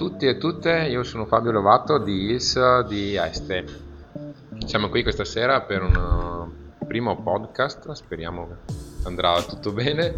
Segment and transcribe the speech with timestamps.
[0.00, 3.66] Tutti e tutte, io sono Fabio Lovato di ILS di Este.
[4.64, 8.72] Siamo qui questa sera per un uh, primo podcast, speriamo che
[9.04, 10.14] andrà tutto bene.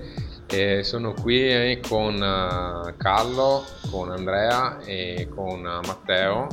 [0.46, 6.46] E sono qui con uh, Carlo, con Andrea e con uh, Matteo,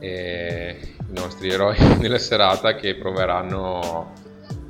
[0.00, 0.76] i
[1.08, 4.10] nostri eroi della serata che proveranno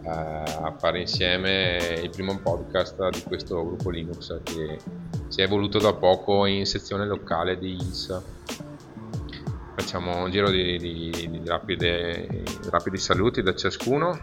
[0.09, 4.79] a fare insieme il primo podcast di questo gruppo Linux che
[5.29, 8.23] si è evoluto da poco in sezione locale di ILS.
[9.77, 14.19] Facciamo un giro di, di, di rapide, rapidi saluti da ciascuno.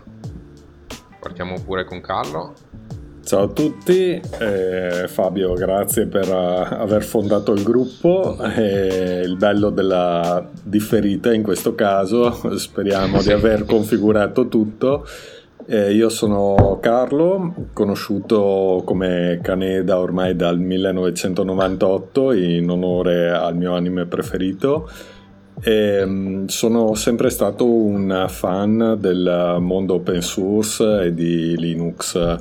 [1.20, 2.53] Partiamo pure con Carlo.
[3.23, 9.72] Ciao a tutti, eh, Fabio grazie per uh, aver fondato il gruppo, eh, il bello
[9.72, 15.08] della differita in questo caso, speriamo di aver configurato tutto
[15.67, 24.05] eh, io sono Carlo, conosciuto come Caneda ormai dal 1998 in onore al mio anime
[24.05, 24.88] preferito.
[25.61, 32.38] E, mm, sono sempre stato un fan del mondo open source e di Linux,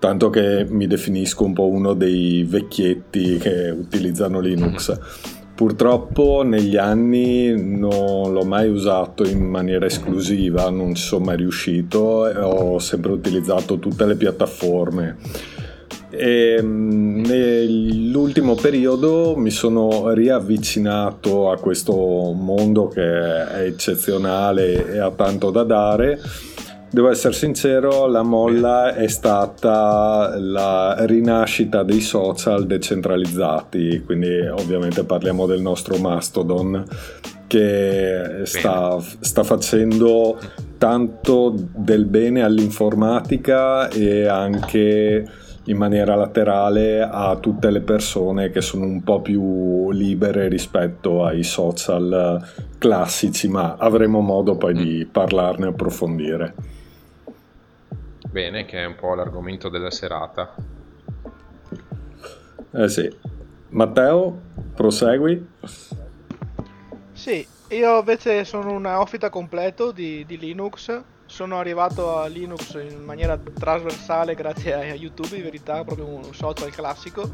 [0.00, 5.35] tanto che mi definisco un po' uno dei vecchietti che utilizzano Linux.
[5.56, 11.98] Purtroppo negli anni non l'ho mai usato in maniera esclusiva, non ci sono mai riuscito,
[11.98, 15.16] ho sempre utilizzato tutte le piattaforme.
[16.10, 25.10] E mm, nell'ultimo periodo mi sono riavvicinato a questo mondo che è eccezionale e ha
[25.10, 26.20] tanto da dare
[26.88, 35.46] Devo essere sincero, la molla è stata la rinascita dei social decentralizzati, quindi ovviamente parliamo
[35.46, 36.84] del nostro Mastodon
[37.48, 40.38] che sta, sta, facendo
[40.78, 45.24] tanto del bene all'informatica e anche
[45.64, 51.42] in maniera laterale a tutte le persone che sono un po' più libere rispetto ai
[51.42, 52.40] social
[52.78, 55.10] classici, ma avremo modo poi di mm.
[55.10, 56.54] parlarne e approfondire
[58.36, 60.54] bene, che è un po' l'argomento della serata.
[62.70, 63.10] Eh sì.
[63.70, 64.38] Matteo,
[64.74, 65.52] prosegui.
[67.14, 71.00] Sì, io invece sono un neofita completo di, di, Linux.
[71.24, 76.70] Sono arrivato a Linux in maniera trasversale grazie a YouTube, in verità, proprio un social
[76.70, 77.26] classico,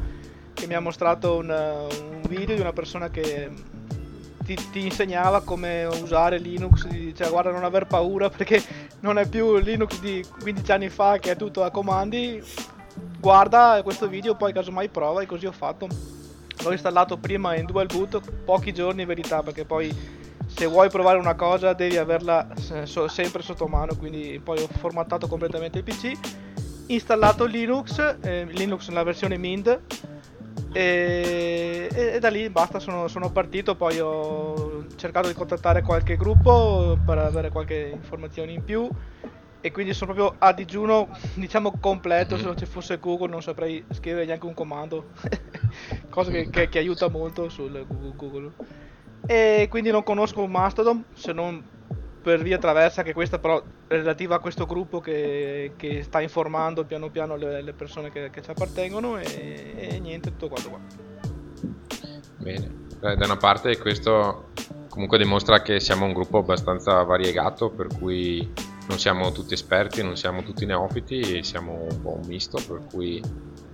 [0.53, 3.51] che mi ha mostrato un, un video di una persona che
[4.43, 8.61] ti, ti, insegnava come usare Linux, ti diceva guarda non aver paura perché
[9.03, 12.41] non è più Linux di 15 anni fa che è tutto a comandi,
[13.19, 15.87] guarda questo video poi casomai prova e così ho fatto.
[16.63, 19.93] L'ho installato prima in dual boot, pochi giorni in verità perché poi
[20.45, 22.47] se vuoi provare una cosa devi averla
[23.07, 26.13] sempre sotto mano, quindi poi ho formattato completamente il PC,
[26.87, 29.81] installato Linux, eh, Linux nella versione Mint
[30.73, 36.17] e, e, e, da lì basta, sono, sono, partito, poi ho cercato di contattare qualche
[36.17, 38.89] gruppo per avere qualche informazione in più.
[39.61, 43.85] E quindi sono proprio a digiuno, diciamo completo, se non ci fosse Google non saprei
[43.91, 45.11] scrivere neanche un comando,
[46.09, 47.85] cosa che, che, che aiuta molto sul
[48.15, 48.51] Google.
[49.25, 51.63] E quindi non conosco Mastodon se non
[52.23, 56.85] per via traversa, che questa però è relativa a questo gruppo che, che sta informando
[56.85, 60.79] piano piano le, le persone che, che, ci appartengono e, e, niente, tutto quanto qua.
[62.37, 64.51] Bene, da una parte questo
[64.87, 68.47] comunque dimostra che siamo un gruppo abbastanza variegato, per cui
[68.87, 73.21] non siamo tutti esperti, non siamo tutti neofiti, siamo un po' un misto, per cui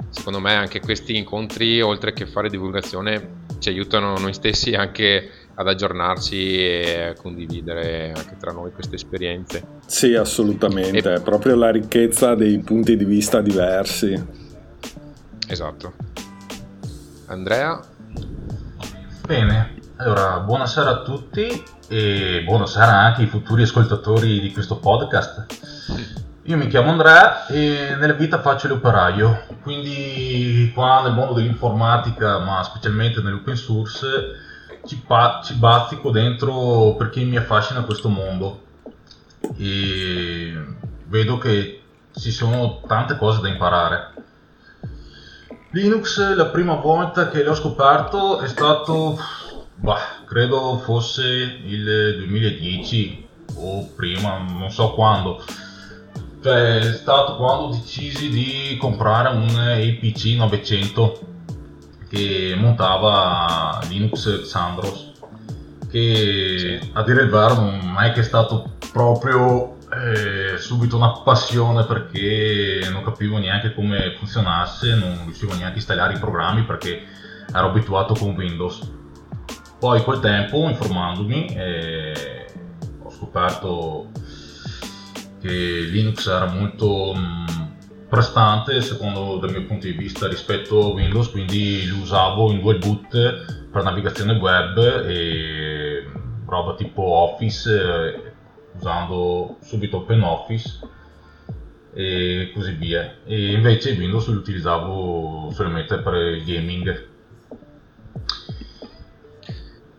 [0.10, 5.30] secondo me anche questi incontri, oltre che fare divulgazione, ci aiutano noi stessi anche
[5.60, 9.62] ad aggiornarci e a condividere anche tra noi queste esperienze.
[9.86, 11.16] Sì, assolutamente, e...
[11.16, 14.26] è proprio la ricchezza dei punti di vista diversi.
[15.48, 15.94] Esatto.
[17.26, 17.78] Andrea?
[19.28, 25.46] Bene, allora buonasera a tutti e buonasera anche ai futuri ascoltatori di questo podcast.
[26.44, 32.64] Io mi chiamo Andrea e nella vita faccio l'operaio, quindi qua nel mondo dell'informatica, ma
[32.64, 34.48] specialmente nell'open source,
[34.90, 38.64] ci, pa- ci bazzico dentro perché mi affascina questo mondo
[39.56, 40.52] e
[41.06, 41.82] vedo che
[42.16, 44.14] ci sono tante cose da imparare.
[45.72, 49.16] Linux la prima volta che l'ho scoperto è stato,
[49.76, 53.28] bah, credo fosse il 2010
[53.58, 55.44] o prima, non so quando.
[56.42, 61.20] Cioè, è stato quando decisi di comprare un APC 900
[62.10, 65.10] che montava Linux Xandros
[65.90, 66.92] che sì.
[66.94, 72.88] a dire il vero non è che è stato proprio eh, subito una passione perché
[72.92, 77.04] non capivo neanche come funzionasse, non riuscivo neanche a installare i programmi perché
[77.52, 78.98] ero abituato con Windows.
[79.80, 82.46] Poi col tempo, informandomi, eh,
[83.02, 84.12] ho scoperto
[85.42, 87.69] che Linux era molto mh,
[88.10, 92.80] prestante secondo dal mio punto di vista rispetto a Windows, quindi lo usavo in dual
[92.80, 96.10] boot per navigazione web e
[96.46, 98.34] roba tipo Office, eh,
[98.76, 100.80] usando subito OpenOffice
[101.94, 103.18] e così via.
[103.26, 107.08] E invece Windows lo utilizzavo solamente per il gaming.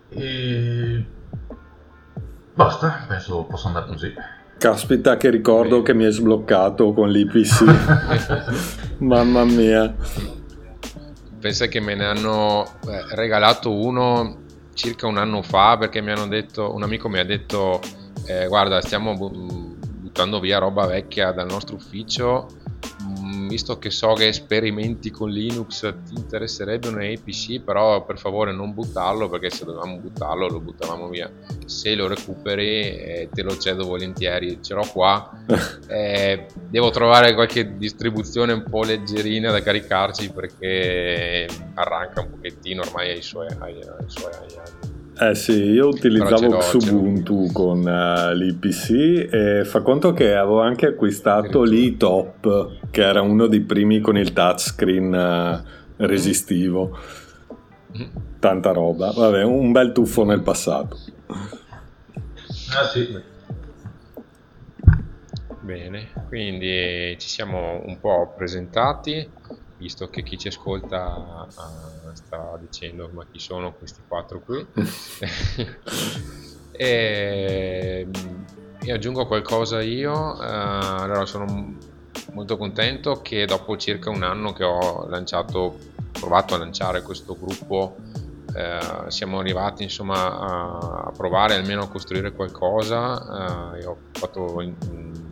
[0.09, 1.05] E
[2.55, 4.13] basta, penso possa andare così.
[4.61, 7.65] Caspita, che ricordo che mi è sbloccato con l'IPC.
[9.01, 9.97] Mamma mia.
[11.41, 14.37] Pensa che me ne hanno eh, regalato uno
[14.75, 17.81] circa un anno fa perché mi hanno detto, un amico mi ha detto,
[18.27, 22.60] eh, guarda, stiamo buttando via roba vecchia dal nostro ufficio
[23.49, 28.73] visto che so che esperimenti con Linux ti interesserebbe un APC, però per favore non
[28.73, 31.31] buttarlo perché se dovevamo buttarlo lo buttavamo via.
[31.67, 35.31] Se lo recuperi eh, te lo cedo volentieri, ce l'ho qua.
[35.89, 43.11] eh, devo trovare qualche distribuzione un po' leggerina da caricarci perché arranca un pochettino ormai
[43.11, 44.90] ai suoi, ai, ai suoi anni.
[45.19, 51.63] Eh sì, io utilizzavo Xubuntu con uh, l'IPC e fa conto che avevo anche acquistato
[51.63, 56.97] l'E-Top, che era uno dei primi con il touchscreen uh, resistivo.
[57.99, 58.07] Mm.
[58.39, 60.97] Tanta roba, vabbè, un bel tuffo nel passato.
[62.73, 63.29] Ah sì.
[65.61, 69.29] Bene, quindi ci siamo un po' presentati
[69.81, 74.67] visto che chi ci ascolta uh, sta dicendo ma chi sono questi quattro qui?
[76.73, 78.07] E,
[78.79, 81.75] e, aggiungo qualcosa io uh, allora sono
[82.33, 85.77] molto contento che dopo circa un anno che ho lanciato
[86.11, 92.33] provato a lanciare questo gruppo uh, siamo arrivati insomma a, a, provare almeno a costruire
[92.33, 94.75] qualcosa ho fatto, in,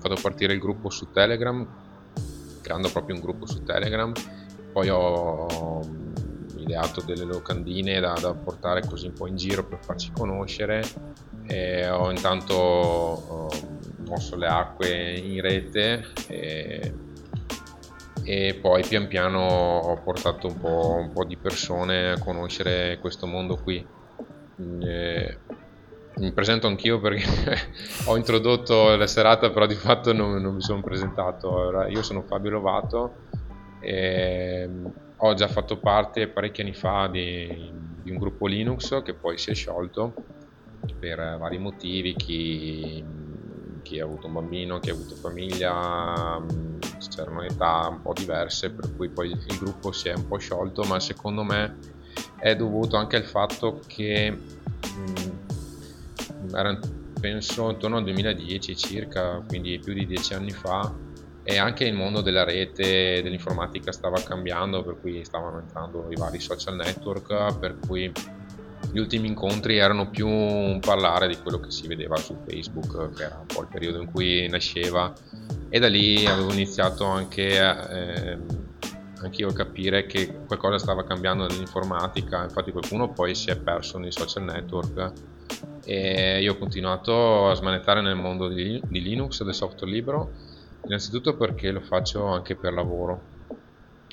[0.00, 1.66] fatto partire il gruppo su telegram
[2.68, 4.12] creando proprio un gruppo su telegram.
[4.72, 5.80] Poi ho
[6.58, 10.84] ideato delle locandine da, da, portare così un po' in giro per farci conoscere.
[11.46, 13.48] E ho intanto ho
[14.06, 16.94] mosso le acque in rete e,
[18.22, 23.26] e, poi pian piano ho portato un po', un po', di persone a conoscere questo
[23.26, 23.84] mondo qui.
[24.82, 25.38] E,
[26.18, 27.24] mi presento anch'io perché
[28.06, 31.86] ho introdotto la serata però di fatto non, non mi sono presentato.
[31.88, 33.14] Io sono Fabio Lovato
[33.80, 34.68] e
[35.16, 37.72] ho già fatto parte parecchi anni fa di,
[38.02, 40.14] di, un gruppo Linux che poi si è sciolto
[40.98, 43.04] per vari motivi, chi,
[43.82, 46.40] chi ha avuto un bambino, chi ha avuto famiglia,
[47.08, 50.82] c'erano età un po' diverse per cui poi il gruppo si è un po' sciolto,
[50.84, 51.78] ma secondo me
[52.36, 54.36] è dovuto anche al fatto che
[57.20, 60.94] penso intorno al 2010 circa, quindi più di dieci anni fa,
[61.42, 66.38] e anche il mondo della rete dell'informatica stava cambiando per cui stavano entrando i vari
[66.40, 68.12] social network per cui
[68.92, 73.24] gli ultimi incontri erano più un parlare di quello che si vedeva su Facebook che
[73.24, 75.12] era un po' il periodo in cui nasceva.
[75.70, 78.38] E da lì avevo iniziato anche eh,
[79.22, 83.98] anche io a capire che qualcosa stava cambiando nell'informatica infatti qualcuno poi si è perso
[83.98, 85.12] nei social network
[85.84, 90.32] e io ho continuato a smanettare nel mondo di, di Linux del software libero
[90.88, 93.36] Innanzitutto perché lo faccio anche per lavoro.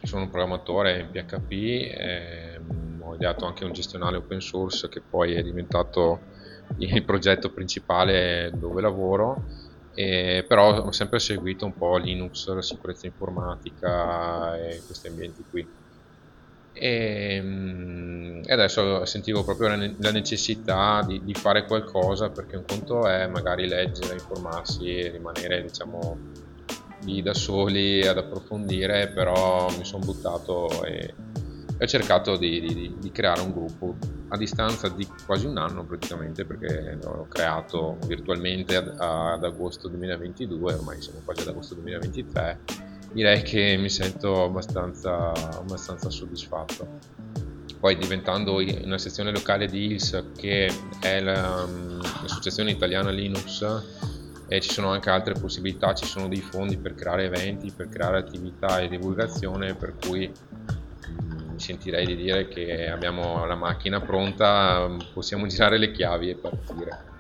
[0.04, 1.52] Sono un programmatore in PHP,
[1.98, 6.34] ehm, ho ideato anche un gestionale open source che poi è diventato
[6.78, 9.46] il progetto principale dove lavoro,
[9.96, 15.68] e, però ho sempre seguito un po' Linux, la sicurezza informatica e questi ambienti qui.
[16.74, 23.08] E, ehm, e adesso sentivo proprio la necessità di, di, fare qualcosa perché un conto
[23.08, 26.18] è magari leggere, informarsi e rimanere diciamo
[27.06, 31.14] lì da soli ad approfondire, però mi sono buttato e,
[31.78, 33.96] e ho cercato di, di, di, creare un gruppo
[34.30, 40.74] a distanza di quasi un anno praticamente perché l'ho creato virtualmente ad, ad agosto 2022,
[40.74, 42.60] ormai siamo quasi ad agosto 2023,
[43.12, 47.24] direi che mi sento abbastanza, abbastanza soddisfatto.
[47.78, 51.68] Poi diventando una sezione locale di ILS che è la,
[52.22, 53.64] l'associazione italiana Linux
[54.48, 58.18] e ci sono anche altre possibilità, ci sono dei fondi per creare eventi, per creare
[58.18, 60.85] attività e divulgazione, per cui mm,
[61.56, 67.14] mi sentirei di dire che abbiamo la macchina pronta, possiamo girare le chiavi e partire.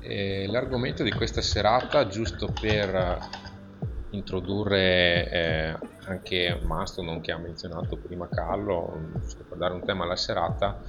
[0.00, 3.18] E l'argomento di questa serata, giusto per
[4.10, 9.00] introdurre eh, anche Mastodon che ha menzionato prima Carlo,
[9.48, 10.82] per dare un tema alla serata,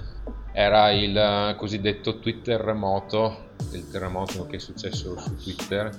[0.51, 5.97] era il cosiddetto Twitter remoto, il terremoto che è successo su Twitter.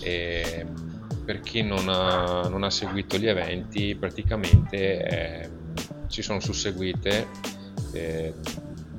[0.00, 0.66] E,
[1.30, 5.50] per chi non ha, non ha, seguito gli eventi, praticamente eh,
[6.08, 7.28] ci sono susseguite
[7.92, 8.34] eh,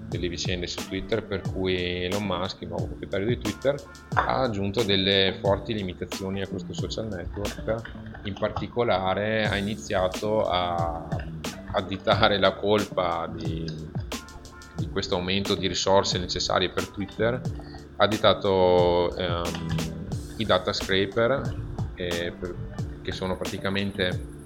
[0.08, 3.76] delle vicende su Twitter per cui Elon Musk, il nuovo proprietario di Twitter,
[4.14, 11.06] ha aggiunto delle forti limitazioni a questo social network, in particolare ha iniziato a
[11.74, 13.70] additare la colpa di,
[14.78, 19.44] di questo aumento di risorse necessarie per Twitter, ha additato ehm,
[20.38, 21.70] i data scraper
[22.08, 22.56] eh, per,
[23.02, 24.40] che sono praticamente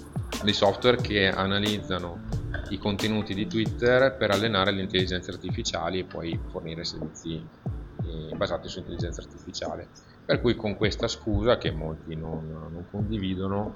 [0.44, 2.24] dei software che analizzano
[2.70, 8.68] i contenuti di Twitter per allenare le intelligenze artificiali e poi fornire servizi eh, basati
[8.68, 9.88] su intelligenza artificiale.
[10.26, 13.76] Per cui con questa scusa, che molti non, non condividono,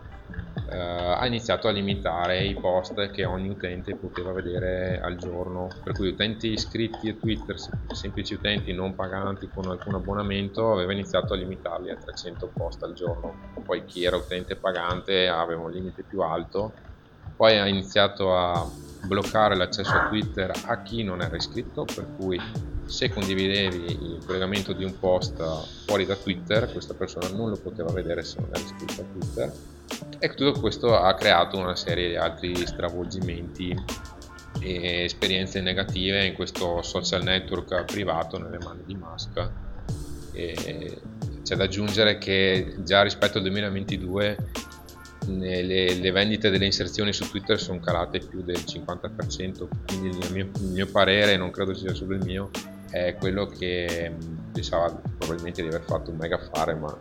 [0.70, 5.68] eh, ha iniziato a limitare i post che ogni utente poteva vedere al giorno.
[5.84, 7.56] Per cui utenti iscritti a Twitter,
[7.91, 12.94] semplici utenti non paganti con alcun abbonamento, aveva iniziato a limitarli a 300 post al
[12.94, 13.51] giorno.
[13.63, 16.74] Poi chi era utente pagante aveva un limite più alto
[17.39, 18.70] poi ha iniziato a
[19.06, 22.38] bloccare l'accesso a Twitter a chi non era iscritto, per cui
[22.89, 25.41] se condividevi il collegamento di un post
[25.86, 29.53] fuori da Twitter, questa persona non lo poteva vedere se non era iscritto a Twitter.
[30.17, 33.77] E tutto questo ha creato una serie di altri stravolgimenti
[34.60, 39.50] e esperienze negative in questo social network privato nelle mani di Musk.
[40.31, 41.00] E
[41.43, 44.38] c'è da aggiungere che già rispetto al 2022
[45.27, 50.50] le, le, vendite delle inserzioni su Twitter sono calate più del 50%, quindi il mio,
[50.60, 52.50] il mio parere, non credo sia solo il mio,
[52.89, 54.15] è quello che
[54.51, 56.96] pensava probabilmente di aver fatto un mega affare, ma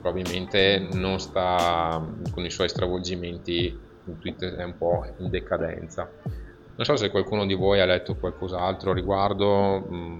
[0.00, 3.78] probabilmente non sta con i suoi stravolgimenti,
[4.20, 6.08] Twitter è un po' in decadenza.
[6.76, 10.18] Non so se qualcuno di voi ha letto qualcos'altro riguardo, mh,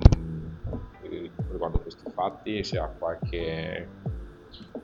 [1.51, 3.89] riguardo questi fatti, se ha qualche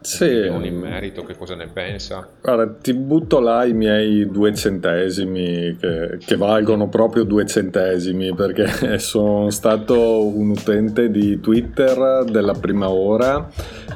[0.03, 0.47] sì.
[0.47, 2.29] in merito, che cosa ne pensa?
[2.41, 8.99] Guarda, ti butto là i miei due centesimi che, che, valgono proprio due centesimi perché
[8.99, 13.49] sono stato un utente di Twitter della prima ora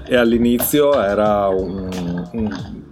[0.06, 1.88] e all'inizio era un,
[2.32, 2.84] un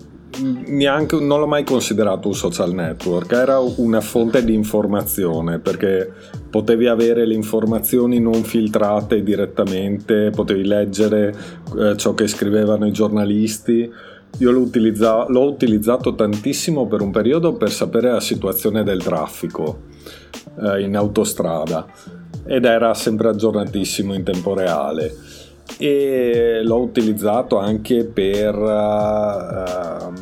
[0.66, 6.12] neanche, non l'ho mai considerato un social network, era una fonte di informazione perché
[6.50, 11.34] potevi avere le informazioni non filtrate direttamente, potevi leggere
[11.78, 13.90] eh, ciò che scrivevano i giornalisti.
[14.38, 19.82] Io l'ho, utilizza- l'ho utilizzato tantissimo per un periodo per sapere la situazione del traffico
[20.60, 21.86] eh, in autostrada
[22.44, 25.14] ed era sempre aggiornatissimo in tempo reale
[25.78, 30.12] e l'ho utilizzato anche per uh,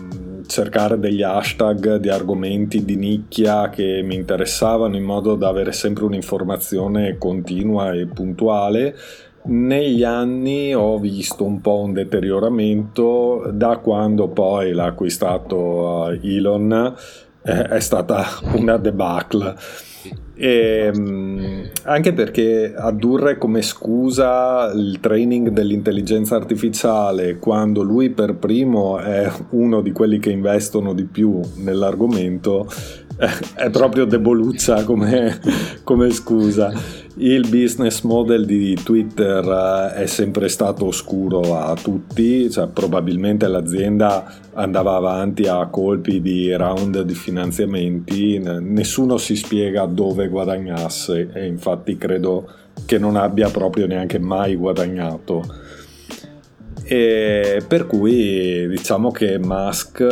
[0.47, 6.05] cercare degli hashtag di argomenti di nicchia che mi interessavano in modo da avere sempre
[6.05, 8.97] un'informazione continua e puntuale.
[9.45, 13.51] Negli anni ho visto un po' un deterioramento.
[13.53, 16.95] Da quando poi l'ha acquistato uh, Elon
[17.43, 19.57] eh, è stata una debacle
[20.43, 28.99] e, ehm, anche perché addurre come scusa il training dell'intelligenza artificiale quando lui per primo
[28.99, 32.67] è uno di quelli che investono di più nell'argomento
[33.55, 35.39] è proprio deboluccia come,
[35.85, 36.73] come scusa.
[37.17, 39.45] Il business model di Twitter
[39.95, 46.53] eh, è sempre stato oscuro a tutti, cioè probabilmente l'azienda andava avanti a colpi di
[46.55, 52.49] round di finanziamenti, nessuno si spiega dove guadagnasse e infatti credo
[52.87, 55.45] che non abbia proprio neanche mai guadagnato.
[56.85, 60.05] E per cui diciamo che Musk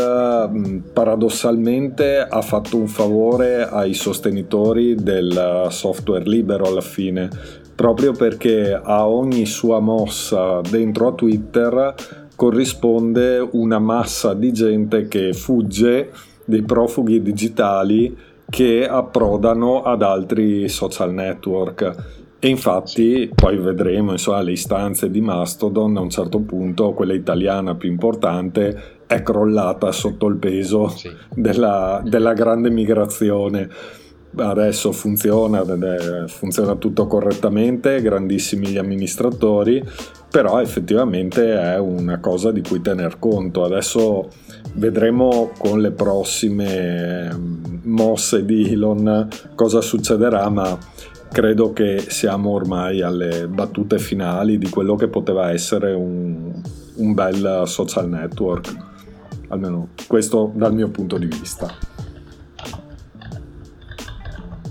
[0.93, 7.29] paradossalmente ha fatto un favore ai sostenitori del software libero alla fine,
[7.75, 11.95] proprio perché a ogni sua mossa dentro a Twitter
[12.37, 16.11] corrisponde una massa di gente che fugge
[16.45, 18.17] dei profughi digitali
[18.51, 25.99] che approdano ad altri social network e infatti poi vedremo insomma, le istanze di Mastodon
[25.99, 31.11] a un certo punto, quella italiana più importante, è crollata sotto il peso sì.
[31.35, 33.69] della, della, grande migrazione.
[34.35, 35.63] Adesso funziona,
[36.29, 39.87] funziona tutto correttamente, grandissimi gli amministratori,
[40.31, 43.65] però effettivamente è una cosa di cui tener conto.
[43.65, 44.29] Adesso
[44.75, 50.79] vedremo con le prossime mosse di Elon cosa succederà, ma
[51.31, 56.61] credo che siamo ormai alle battute finali di quello che poteva essere un,
[56.95, 58.75] un bel social network.
[59.49, 61.73] almeno questo dal mio punto di vista.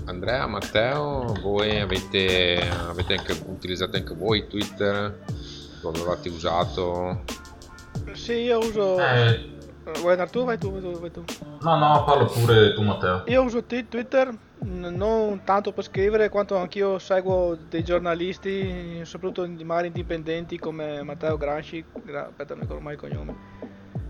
[0.04, 5.18] Andrea, Matteo, voi avete, avete anche, utilizzato anche voi Twitter?
[5.82, 7.22] Lo avevate usato?
[8.12, 8.98] Sì, io uso...
[8.98, 9.49] Eh,
[9.98, 10.44] Vuoi andare tu?
[10.44, 11.24] Vai tu, vai tu, vai tu.
[11.62, 13.22] no, no, parlo pure tu Matteo.
[13.26, 14.32] Io uso t- Twitter
[14.62, 21.36] non tanto per scrivere quanto anch'io seguo dei giornalisti, soprattutto in- magari indipendenti come Matteo
[21.36, 23.34] Granci, gra- aspetta non ricordo mai il cognome,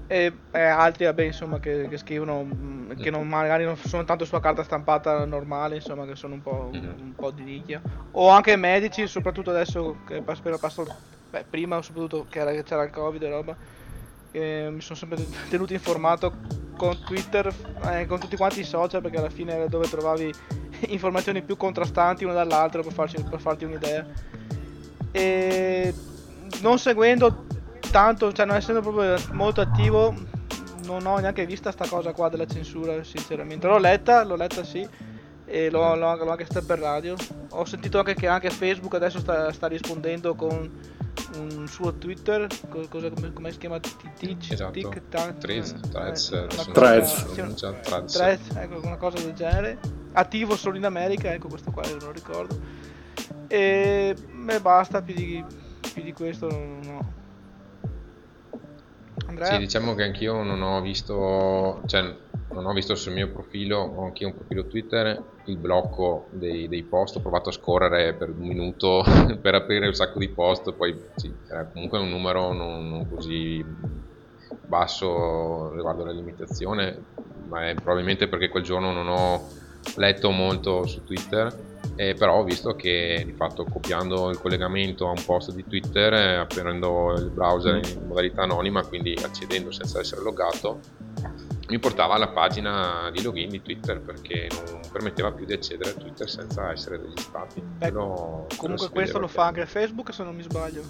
[0.08, 4.24] e, e altri vabbè insomma che, che scrivono, mm, che non, magari non sono tanto
[4.24, 7.80] sulla carta stampata normale, insomma che sono un po', un, un po' di nicchia,
[8.12, 10.84] o anche medici, soprattutto adesso che per passo,
[11.30, 13.56] beh prima soprattutto che era- che c'era il covid e roba,
[14.30, 16.32] che mi sono sempre tenuto informato
[16.76, 17.52] con Twitter,
[17.84, 20.32] eh, con tutti quanti i social, perché alla fine era dove trovavi
[20.88, 24.06] informazioni più contrastanti una dall'altra per, farci- per farti un'idea.
[25.12, 25.94] E
[26.62, 27.46] non seguendo
[27.90, 30.14] tanto, cioè non essendo proprio molto attivo,
[30.84, 33.66] non ho neanche vista sta cosa qua della censura, sinceramente.
[33.66, 34.86] L'ho letta, l'ho letta sì,
[35.44, 37.16] e l'ho, l'ho- l'ho anche stata per radio.
[37.50, 40.70] Ho sentito anche che anche Facebook adesso sta, sta rispondendo con
[41.38, 43.78] un suo Twitter, co- cosa, come, come si chiama?
[43.80, 44.72] Tic, Esatto.
[44.72, 48.12] tic, tac, Threads, eh, threads, eh, una adesso cosa- Threads.
[48.12, 48.56] threads.
[48.56, 49.78] Ecco, una cosa del genere.
[50.12, 52.58] Attivo solo in America, ecco questo qua non lo ricordo.
[53.46, 55.44] E beh, basta, più di,
[55.92, 57.18] più di questo non ho.
[59.26, 59.52] Andrea?
[59.52, 62.16] Sì, diciamo che anch'io non ho visto, cioè
[62.52, 66.82] non ho visto sul mio profilo, ho anch'io un profilo Twitter, il blocco dei, dei
[66.82, 69.04] post, ho provato a scorrere per un minuto
[69.40, 73.64] per aprire un sacco di post, poi sì, era comunque un numero non, non così
[74.66, 76.98] basso riguardo alla limitazione,
[77.48, 79.48] ma è probabilmente perché quel giorno non ho
[79.96, 85.10] letto molto su Twitter, eh, però ho visto che di fatto copiando il collegamento a
[85.10, 90.22] un post di Twitter, eh, aprendo il browser in modalità anonima, quindi accedendo senza essere
[90.22, 90.80] loggato,
[91.70, 95.92] mi portava alla pagina di login di Twitter perché non permetteva più di accedere a
[95.94, 97.60] Twitter senza essere registrati.
[97.60, 100.82] Beh, si Comunque questo vedeva lo fa anche Facebook se non mi sbaglio.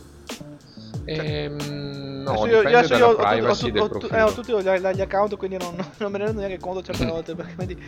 [1.04, 6.12] Ehm, no, io, adesso io ho, eh, ho tutti gli, gli account quindi non, non
[6.12, 7.82] me ne rendo neanche conto certe volte perché vedi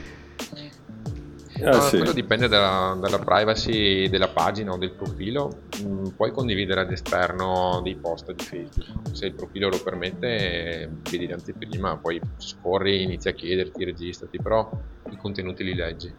[1.62, 1.96] No, sì.
[1.96, 5.62] quello dipende dalla, dalla privacy della pagina o del profilo.
[5.83, 9.14] Mm, puoi condividere all'esterno dei post di Facebook.
[9.14, 14.68] Se il profilo lo permette, vedi l'anteprima, poi scorri, inizi a chiederti, registrati, però
[15.11, 16.12] i contenuti li leggi.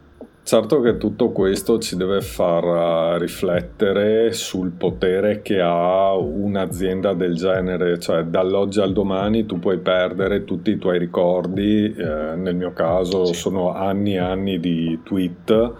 [0.45, 7.35] Certo che tutto questo ci deve far eh, riflettere sul potere che ha un'azienda del
[7.35, 12.73] genere, cioè dall'oggi al domani tu puoi perdere tutti i tuoi ricordi, eh, nel mio
[12.73, 13.35] caso Sì.
[13.35, 15.71] sono anni e anni di tweet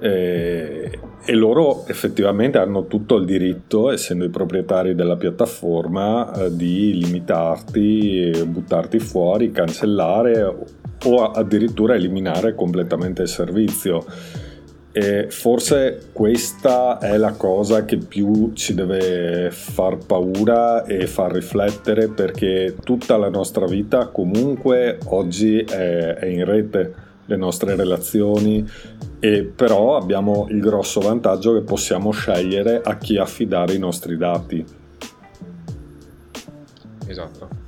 [0.00, 6.98] eh, e loro effettivamente hanno tutto il diritto, essendo i proprietari della piattaforma, eh, di
[6.98, 14.04] limitarti, buttarti fuori, cancellare o addirittura eliminare completamente il servizio.
[14.94, 22.08] E forse questa è la cosa che più ci deve far paura e far riflettere
[22.08, 28.68] perché tutta la nostra vita comunque oggi è, è in rete, le nostre relazioni
[29.18, 34.62] e però abbiamo il grosso vantaggio che possiamo scegliere a chi affidare i nostri dati.
[37.06, 37.61] Esatto.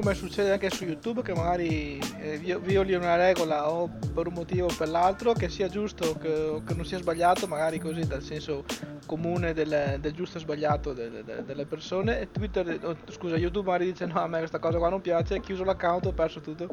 [0.00, 4.32] Come succede anche su YouTube che magari eh, vi- violi una regola o per un
[4.32, 7.78] motivo o per l'altro, che sia giusto o che, o che non sia sbagliato, magari
[7.78, 8.64] così dal senso
[9.04, 12.18] comune del, del giusto e sbagliato de- de- delle persone.
[12.18, 15.34] E Twitter, oh, scusa, YouTube magari dice no, a me questa cosa qua non piace,
[15.34, 16.66] ho chiuso l'account, ho perso tutto.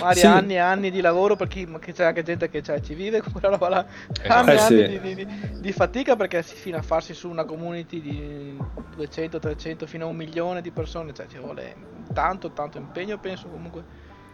[0.00, 0.26] Magari Sì.
[0.26, 3.30] anni e anni di lavoro per chi, c'è anche gente che cioè, ci vive con
[3.30, 3.86] quella roba là.
[4.20, 4.32] Esatto.
[4.32, 4.98] Anni e Eh, anni sì.
[4.98, 8.58] di, di- di- di fatica perché si fino a farsi su una community di
[8.96, 13.46] 200, 300 fino a un milione di persone, cioè ci vuole tanto, tanto impegno penso
[13.48, 13.82] comunque,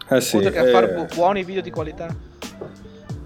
[0.09, 2.14] Eh sì, oltre che a fare eh, bu- buoni video di qualità.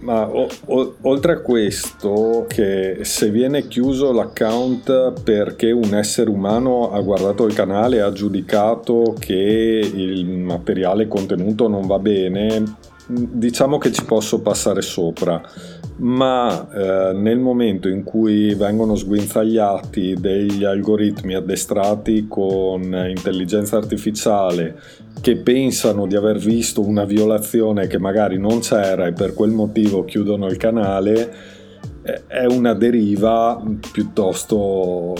[0.00, 6.92] Ma o- o- oltre a questo, che se viene chiuso l'account perché un essere umano
[6.92, 12.62] ha guardato il canale e ha giudicato che il materiale contenuto non va bene,
[13.06, 15.40] diciamo che ci posso passare sopra.
[15.96, 24.76] Ma eh, nel momento in cui vengono sguinzagliati degli algoritmi addestrati con intelligenza artificiale
[25.20, 30.04] che pensano di aver visto una violazione che magari non c'era e per quel motivo
[30.04, 31.34] chiudono il canale,
[32.02, 33.62] eh, è una deriva
[33.92, 35.14] piuttosto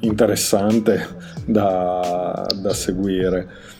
[0.00, 1.06] interessante
[1.44, 3.72] da, da seguire.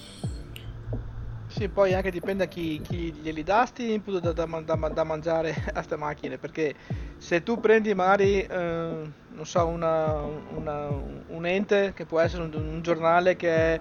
[1.56, 5.04] Sì, poi anche dipende da chi, chi glieli dà sti input da, da, da da
[5.04, 6.74] mangiare a ste macchine, perché
[7.16, 12.52] se tu prendi magari, eh, non so, una, una- un ente che può essere un,
[12.54, 13.80] un giornale che è,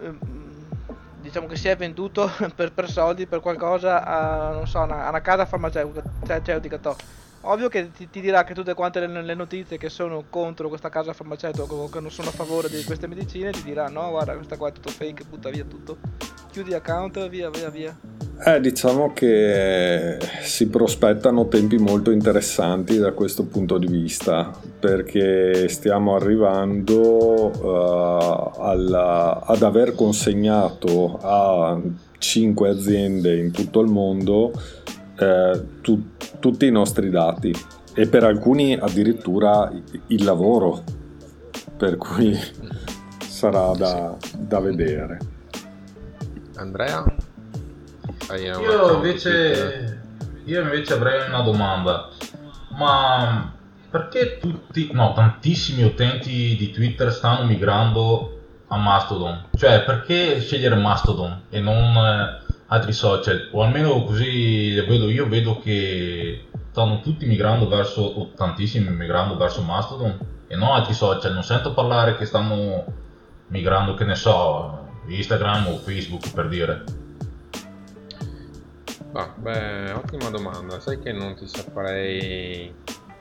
[0.00, 0.70] ehm,
[1.10, 5.08] diciamo che si è venduto per, per soldi, per qualcosa a, non so, una, a
[5.08, 6.78] una casa farmaceutica.
[6.78, 6.96] To.
[7.48, 10.88] Ovvio che ti, ti, dirà che tutte quante le, le, notizie che sono contro questa
[10.88, 14.34] casa farmaceutica o che non sono a favore di queste medicine ti dirà no, guarda,
[14.34, 15.98] questa qua è tutto fake, butta via tutto.
[16.50, 17.96] Chiudi account, via, via, via.
[18.44, 26.16] Eh, diciamo che si prospettano tempi molto interessanti da questo punto di vista perché stiamo
[26.16, 31.80] arrivando uh, alla, ad aver consegnato a
[32.18, 34.52] cinque aziende in tutto il mondo
[35.18, 37.54] eh, tu, tutti i nostri dati
[37.94, 39.72] e per alcuni addirittura
[40.08, 40.82] il lavoro
[41.76, 42.38] per cui
[43.18, 45.18] sarà da, da vedere
[46.56, 47.04] Andrea
[48.34, 50.00] io invece,
[50.44, 52.08] io invece avrei una domanda.
[52.70, 53.52] Ma
[53.88, 59.46] perché tutti, no, tantissimi utenti di Twitter stanno migrando a Mastodon?
[59.56, 63.48] Cioè, perché scegliere Mastodon e non eh, altri social?
[63.52, 69.62] O almeno così vedo io, vedo che stanno tutti migrando verso, o tantissimi migrando verso
[69.62, 71.32] Mastodon e non altri social.
[71.32, 72.84] Non sento parlare che stanno
[73.48, 76.84] migrando, che ne so, Instagram o Facebook per dire.
[79.12, 80.78] Ah, beh, ottima domanda.
[80.78, 82.74] Sai che non ti saprei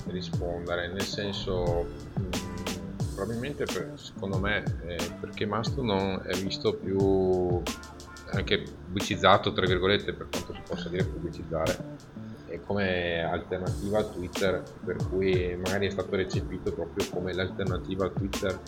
[0.08, 1.86] rispondere, nel senso,
[2.20, 7.62] mm, probabilmente per, secondo me, eh, perché Mastodon è visto più
[8.38, 12.24] anche pubblicizzato, tra virgolette, per quanto si possa dire pubblicizzare,
[12.65, 18.60] come alternativa a Twitter, per cui magari è stato recepito proprio come l'alternativa a Twitter.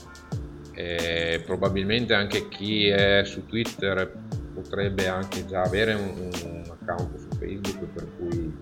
[0.73, 4.11] E probabilmente anche chi è su Twitter
[4.53, 8.55] potrebbe anche già avere un, un account su Facebook per cui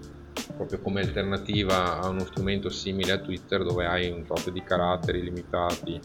[0.55, 5.21] proprio come alternativa a uno strumento simile a Twitter dove hai un tot di caratteri
[5.21, 5.99] limitati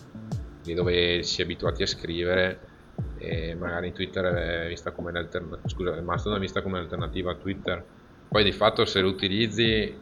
[0.65, 2.70] e dove si è abituati a scrivere
[3.21, 7.85] e magari Twitter è vista come l'alternativa scusa Mastodon è vista come un'alternativa a Twitter.
[8.29, 9.95] Poi di fatto se lo utilizzi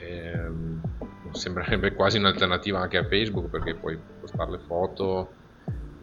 [0.00, 0.80] ehm,
[1.32, 5.34] sembrerebbe quasi un'alternativa anche a Facebook perché puoi postare le foto.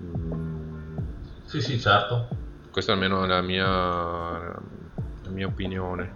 [0.01, 0.97] Mm,
[1.45, 2.27] sì sì certo.
[2.69, 6.15] Questa è almeno la mia, la mia opinione.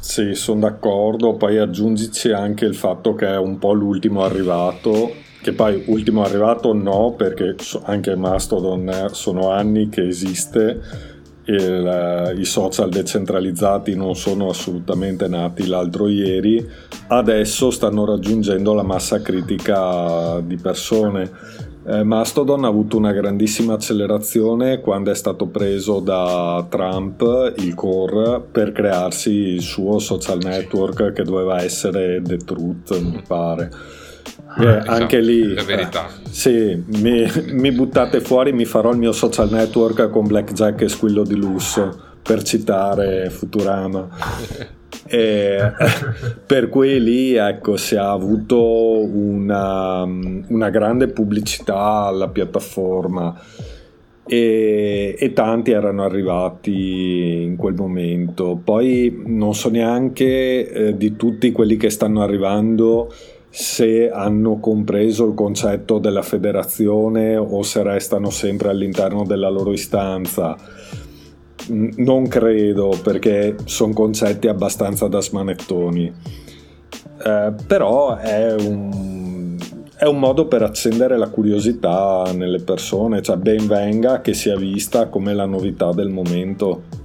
[0.00, 5.52] Sì, sono d'accordo, poi aggiungici anche il fatto che è un po' l'ultimo arrivato, che
[5.52, 10.80] poi ultimo arrivato no, perché anche Mastodon sono anni che esiste,
[11.44, 16.64] il, i social decentralizzati non sono assolutamente nati l'altro ieri,
[17.08, 21.30] adesso stanno raggiungendo la massa critica di persone.
[21.84, 28.40] Eh, Mastodon ha avuto una grandissima accelerazione quando è stato preso da Trump il core
[28.40, 33.70] per crearsi il suo social network che doveva essere The Truth, mi pare.
[34.58, 36.06] Eh, esatto, anche lì la verità.
[36.06, 40.88] Eh, sì, mi, mi, buttate fuori, mi farò il mio social network con Blackjack e
[40.88, 44.08] Squillo di Lusso per citare Futurama.
[45.04, 45.58] E,
[46.46, 53.38] per cui lì ecco, si è avuto una, una grande pubblicità alla piattaforma
[54.24, 58.58] e, e, tanti erano arrivati in quel momento.
[58.62, 63.12] Poi non so neanche eh, di tutti quelli che stanno arrivando
[63.54, 70.56] se hanno compreso il concetto della federazione o se restano sempre all'interno della loro istanza
[71.68, 76.12] non credo perché sono concetti abbastanza da smanettoni.
[77.24, 79.56] Eh, però è un,
[79.96, 85.06] è un, modo per accendere la curiosità nelle persone, cioè ben venga che sia vista
[85.08, 87.00] come la novità del momento.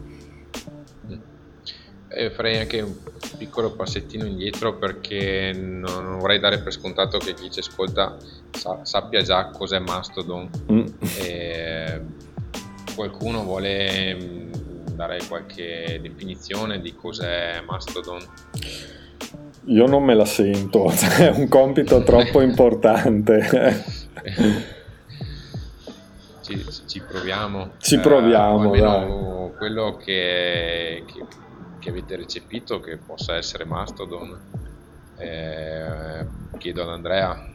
[2.34, 2.94] Farei anche un
[3.38, 8.18] piccolo passettino indietro perché non, non, vorrei dare per scontato che chi ci ascolta
[8.52, 10.50] sa, sappia già cos'è Mastodon.
[10.72, 10.86] Mm.
[11.20, 12.02] E
[12.96, 14.46] qualcuno vuole
[14.94, 18.20] dare qualche definizione di cos'è Mastodon?
[19.66, 23.84] Io non me la sento, è un compito troppo importante.
[26.42, 27.72] ci, ci, proviamo.
[27.78, 29.26] Ci proviamo, eh, dai.
[29.58, 31.26] Quello che, che,
[31.88, 34.38] che, avete recepito che possa essere Mastodon.
[35.18, 37.50] Eh, chiedo ad Andrea.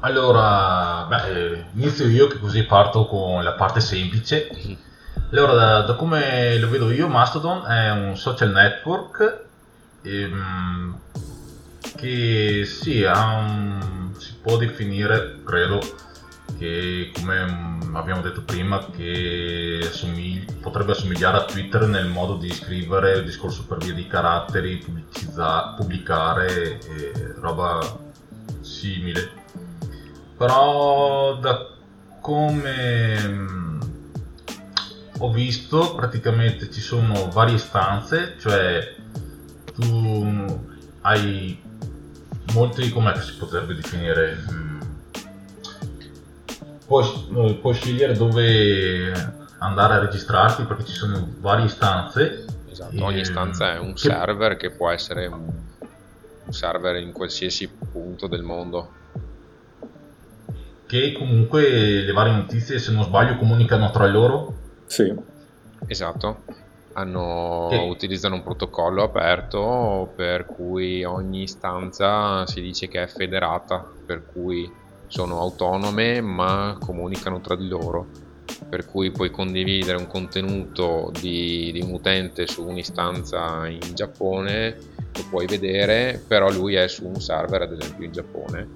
[0.00, 4.50] Allora, beh, inizio io che così parto con la parte semplice.
[5.32, 9.44] Allora, da, da, come lo vedo io, Mastodon è un social network
[10.02, 10.98] ehm,
[11.96, 15.80] che sì, un, si può definire, credo,
[16.58, 23.18] che come abbiamo detto prima, che assomigli, potrebbe assomigliare a Twitter nel modo di scrivere
[23.18, 24.84] il discorso per via di caratteri,
[25.76, 27.80] pubblicare e roba
[28.60, 29.30] simile.
[30.36, 31.74] Però da
[32.20, 33.64] come
[35.18, 38.94] ho visto praticamente ci sono varie stanze, cioè
[39.74, 40.60] tu
[41.02, 41.58] hai
[42.52, 44.65] molti, come si potrebbe definire?
[46.86, 49.12] Puoi, puoi scegliere dove
[49.58, 52.44] andare a registrarti perché ci sono varie stanze.
[52.70, 53.98] Esatto, ogni stanza è un che...
[53.98, 55.50] server che può essere un
[56.48, 58.90] server in qualsiasi punto del mondo.
[60.86, 64.54] Che comunque le varie notizie, se non sbaglio, comunicano tra loro.
[64.86, 65.12] Sì.
[65.86, 66.44] Esatto.
[66.92, 67.76] Hanno, che...
[67.76, 74.70] Utilizzano un protocollo aperto per cui ogni stanza si dice che è federata, per cui
[75.06, 78.24] sono autonome ma comunicano tra di loro
[78.68, 84.76] per cui puoi condividere un contenuto di, di, un utente su un'istanza in Giappone,
[85.14, 88.68] lo puoi vedere, però lui è su un server ad esempio in Giappone,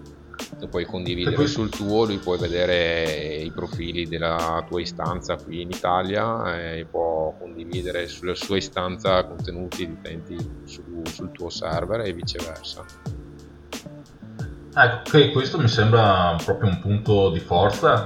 [0.59, 1.47] lo puoi condividere poi...
[1.47, 7.35] sul tuo, lui può vedere i profili della tua istanza qui in Italia e può
[7.39, 12.85] condividere sulla sua istanza contenuti di utenti su, sul tuo server e viceversa.
[14.73, 18.05] Ecco, questo mi sembra proprio un punto di forza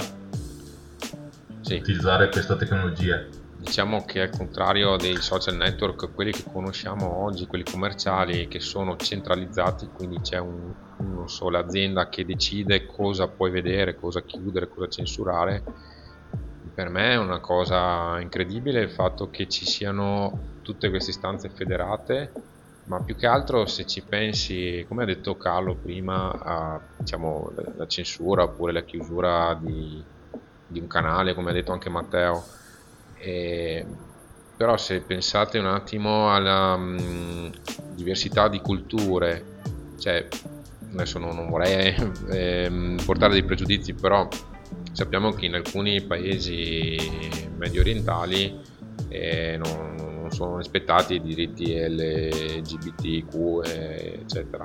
[1.60, 1.74] sì.
[1.74, 3.22] utilizzare questa tecnologia.
[3.58, 8.96] Diciamo che al contrario dei social network, quelli che conosciamo oggi, quelli commerciali, che sono
[8.96, 14.88] centralizzati, quindi c'è un, una sola azienda che decide cosa puoi vedere, cosa chiudere, cosa
[14.88, 15.62] censurare,
[16.74, 22.32] per me è una cosa incredibile il fatto che ci siano tutte queste istanze federate
[22.84, 27.86] ma più che altro se ci pensi, come ha detto Carlo prima, a diciamo, la
[27.86, 30.02] censura oppure la chiusura di,
[30.66, 32.44] di un canale, come ha detto anche Matteo.
[33.16, 33.86] E,
[34.56, 37.52] però se pensate un attimo alla mh, mm,
[37.94, 39.44] diversità di culture,
[39.98, 40.28] cioè
[40.92, 41.94] adesso non, non vorrei
[42.30, 44.28] eh, portare dei pregiudizi, però
[44.92, 46.98] sappiamo che in alcuni paesi
[47.56, 48.60] medio orientali
[49.08, 49.94] eh, non,
[50.34, 54.64] sono rispettati i diritti LGBTQ, eccetera.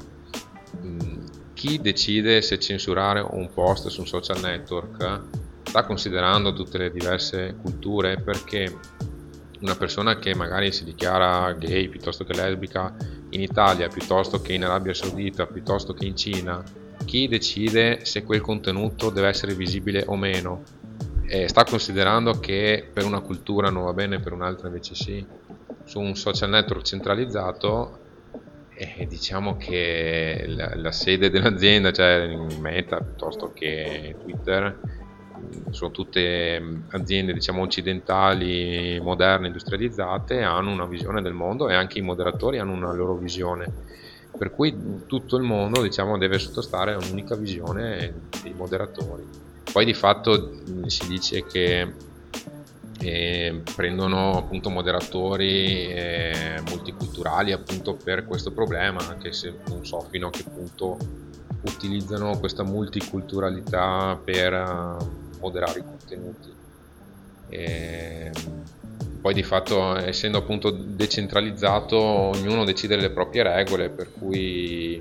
[0.84, 5.22] Mm, chi decide se censurare un post su un social network
[5.64, 8.76] sta considerando tutte le diverse culture perché
[9.60, 12.96] una persona che magari si dichiara gay piuttosto che lesbica
[13.32, 16.64] in Italia piuttosto che in Arabia Saudita piuttosto che in Cina
[17.06, 20.64] chi decide se quel contenuto deve essere visibile o meno
[21.26, 25.26] e sta considerando che per una cultura non va bene per un'altra invece sì
[25.90, 27.98] su un social network centralizzato
[28.76, 32.28] eh, diciamo che la, la sede dell'azienda cioè
[32.60, 34.80] Meta piuttosto che Twitter
[35.72, 41.98] sono tutte mm, aziende diciamo occidentali, moderne, industrializzate, hanno una visione del mondo e anche
[41.98, 43.72] i moderatori hanno una loro visione.
[44.38, 44.76] Per cui
[45.08, 49.26] tutto il mondo diciamo, deve sottostare a un'unica visione dei moderatori.
[49.72, 52.09] Poi di fatto mm, si dice che
[53.76, 60.32] prendono appunto moderatori eh, multiculturali appunto per questo problema, anche se non so fino a
[60.32, 60.98] che punto
[61.62, 64.98] utilizzano questa multiculturalità per
[65.40, 66.58] moderare i contenuti.
[67.50, 68.32] E
[69.22, 74.98] poi di fatto essendo appunto decentralizzato ognuno decide le proprie regole per cui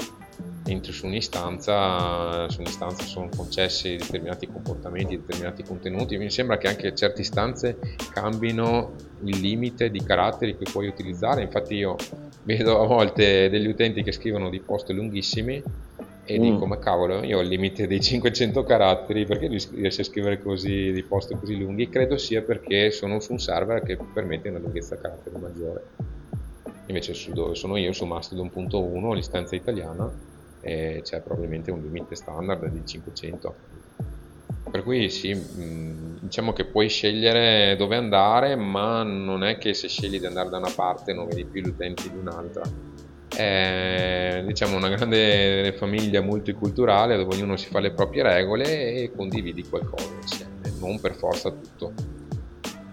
[0.70, 6.94] entri su un'istanza, su un'istanza sono concessi determinati comportamenti, determinati contenuti, mi sembra che anche
[6.94, 7.78] certe istanze
[8.12, 8.92] cambino
[9.24, 11.96] il limite di caratteri che puoi utilizzare, infatti io
[12.42, 15.62] vedo a volte degli utenti che scrivono dei post lunghissimi
[16.24, 16.42] e mm.
[16.42, 20.92] dico ma cavolo io ho il limite dei 500 caratteri perché riesce a scrivere così
[20.92, 21.88] dei post così lunghi?
[21.88, 25.85] Credo sia perché sono su un server che permette una lunghezza caratteri maggiore.
[26.87, 27.92] Invece su dove sono io?
[27.92, 30.11] Su Mastodon.1 l'istanza italiana
[30.61, 33.55] e c'è probabilmente un limite standard di 500
[34.71, 39.88] per cui sì mm, diciamo che puoi scegliere dove andare ma non è che se
[39.88, 42.62] scegli di andare da una parte non vedi più gli utenti di un'altra
[43.35, 49.64] è diciamo una grande famiglia multiculturale dove ognuno si fa le proprie regole e condividi
[49.68, 51.92] qualcosa insieme, non per forza tutto.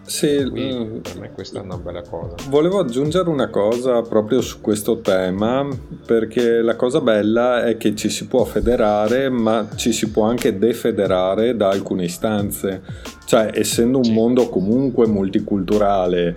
[0.05, 2.35] Sì, Quindi, mm, per me questa è una bella cosa.
[2.47, 5.67] Volevo aggiungere una cosa proprio su questo tema,
[6.05, 10.57] perché la cosa bella è che ci si può federare, ma ci si può anche
[10.57, 12.81] defederare da alcune istanze.
[13.25, 16.35] Cioè, essendo un mondo comunque multiculturale,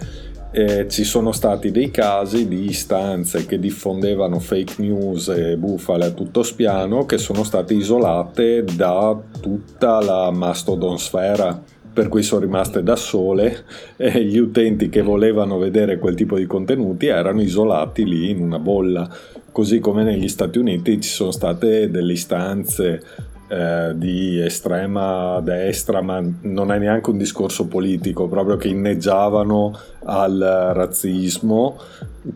[0.50, 6.10] eh, ci sono stati dei casi di istanze che diffondevano fake news e bufale a
[6.10, 12.94] tutto spiano che sono state isolate da tutta la mastodonsfera per cui sono rimaste da
[12.94, 13.64] sole
[13.96, 18.60] e gli utenti che volevano vedere quel tipo di contenuti erano isolati lì in una
[18.60, 19.10] bolla
[19.50, 23.02] così come negli Stati Uniti ci sono state delle istanze
[23.48, 30.70] eh, di estrema destra, ma non è neanche un discorso politico, proprio che inneggiavano al
[30.74, 31.78] razzismo,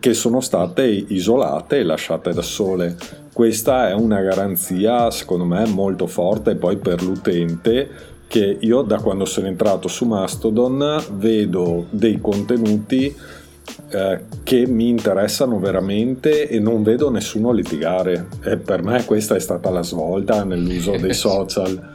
[0.01, 2.97] che sono state isolate e lasciate da sole.
[3.33, 9.27] Questa è una garanzia, secondo me, molto forte poi per l'utente che io da quando
[9.27, 13.15] sono entrato su Mastodon vedo dei contenuti
[13.91, 18.29] eh, che mi interessano veramente e non vedo nessuno litigare.
[18.43, 21.95] E per me questa è stata la svolta nell'uso dei social.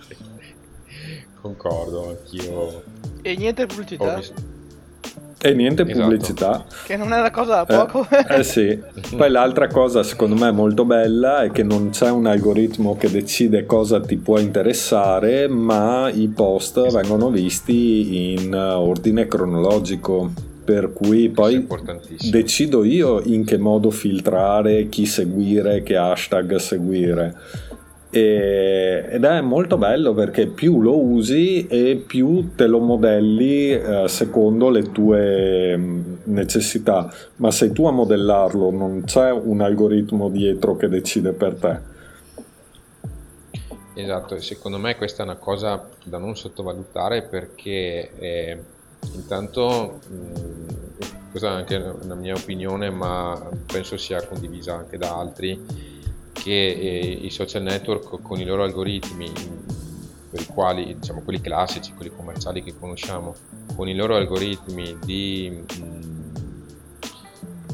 [1.41, 2.83] Concordo, anch'io.
[3.23, 4.21] E niente pubblicità.
[5.39, 5.99] E niente esatto.
[5.99, 6.65] pubblicità.
[6.83, 8.07] Che non è una cosa da poco.
[8.09, 8.79] Eh, eh, sì.
[9.15, 13.65] Poi l'altra cosa secondo me molto bella è che non c'è un algoritmo che decide
[13.65, 16.97] cosa ti può interessare, ma i post esatto.
[16.97, 20.31] vengono visti in ordine cronologico
[20.67, 21.65] per cui poi
[22.29, 27.35] decido io in che modo filtrare chi seguire, che hashtag seguire.
[28.17, 34.69] Ed è molto bello perché più lo usi e più te lo modelli eh, secondo
[34.69, 40.87] le tue mm, necessità, ma sei tu a modellarlo, non c'è un algoritmo dietro che
[40.87, 41.95] decide per te.
[43.93, 48.57] Esatto, secondo me questa è una cosa da non sottovalutare perché eh,
[49.13, 50.67] Intanto, mh, mm,
[51.31, 55.59] questa è anche una mia opinione, ma penso sia condivisa anche da altri,
[56.41, 59.31] che eh, i social network con i loro algoritmi,
[60.29, 63.35] per i quali, diciamo quelli classici, quelli commerciali che conosciamo,
[63.75, 65.63] con i loro algoritmi di...
[65.79, 66.07] Mm,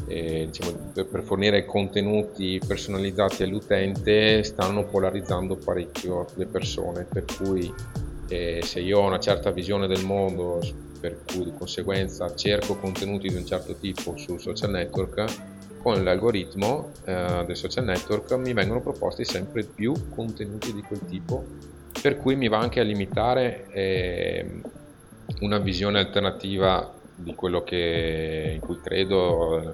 [0.06, 7.08] eh, diciamo, per fornire contenuti personalizzati all'utente stanno polarizzando parecchio le persone.
[7.12, 7.74] Per cui
[8.28, 10.60] eh, se io ho una certa visione del mondo
[11.00, 15.26] per cui di conseguenza cerco contenuti di un certo tipo sul social network,
[15.84, 21.44] con l'algoritmo eh, del social network mi vengono proposti sempre più contenuti di quel tipo,
[22.02, 24.62] per cui mi va anche a limitare eh,
[25.42, 29.66] una visione alternativa di quello che, in cui credo, eh,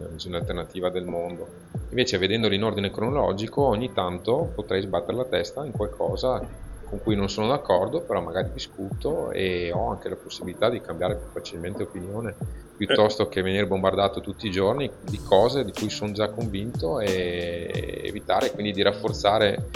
[0.00, 1.46] una visione alternativa del mondo.
[1.90, 6.44] Invece vedendolo in ordine cronologico ogni tanto potrei sbattere la testa in qualcosa
[6.84, 11.16] con cui non sono d'accordo, però magari discuto e ho anche la possibilità di cambiare
[11.16, 12.34] più facilmente opinione
[12.76, 18.00] piuttosto che venire bombardato tutti i giorni di cose di cui sono già convinto e
[18.04, 19.68] evitare quindi di rafforzare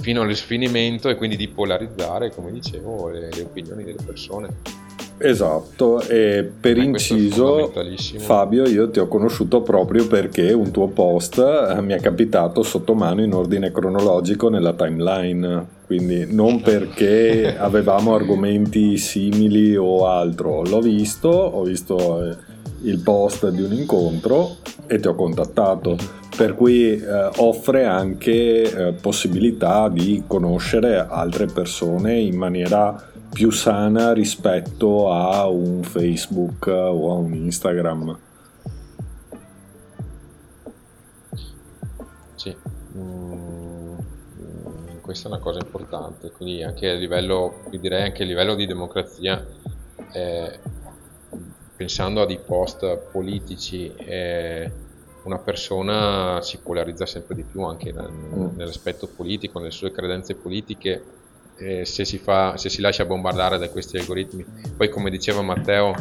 [0.00, 4.88] fino allo sfinimento e quindi di polarizzare, come dicevo, le, le opinioni delle persone.
[5.22, 7.70] Esatto, e per eh, inciso,
[8.16, 12.94] Fabio, io ti ho conosciuto proprio perché un tuo post eh, mi è capitato sotto
[12.94, 20.80] mano in ordine cronologico nella timeline, quindi non perché avevamo argomenti simili o altro, l'ho
[20.80, 22.36] visto, ho visto eh,
[22.84, 24.56] il post di un incontro
[24.86, 25.98] e ti ho contattato,
[26.34, 34.12] per cui eh, offre anche eh, possibilità di conoscere altre persone in maniera più sana
[34.12, 38.18] rispetto a un Facebook o a un Instagram.
[42.34, 42.56] Sì,
[42.96, 43.98] mm,
[45.00, 49.46] questa è una cosa importante, quindi anche a livello, direi anche a livello di democrazia,
[50.12, 50.58] eh,
[51.76, 54.70] pensando a dei post politici, eh,
[55.22, 58.56] una persona si polarizza sempre di più anche mm.
[58.56, 61.18] nell'aspetto politico, nelle sue credenze politiche
[61.60, 64.44] eh, se, si fa, se si lascia bombardare da questi algoritmi.
[64.76, 65.94] Poi come diceva Matteo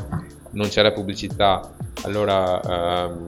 [0.51, 3.25] non c'è la pubblicità, allora ehm,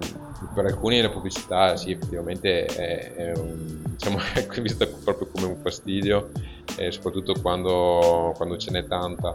[0.53, 5.57] per alcuni la pubblicità sì effettivamente è, è, un, diciamo, è vista proprio come un
[5.61, 6.31] fastidio,
[6.77, 9.31] eh, soprattutto quando, quando ce n'è tanta.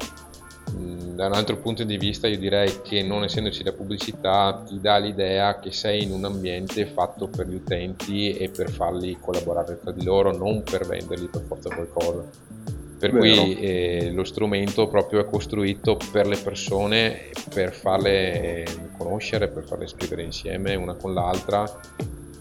[0.68, 4.80] Mm, da un altro punto di vista io direi che non essendoci la pubblicità ti
[4.80, 9.78] dà l'idea che sei in un ambiente fatto per gli utenti e per farli collaborare
[9.80, 12.55] tra di loro, non per vendergli per forza qualcosa.
[12.98, 13.18] Per Vero.
[13.18, 18.64] cui eh, lo strumento proprio è costruito per le persone, per farle
[18.96, 21.64] conoscere, per farle scrivere insieme una con l'altra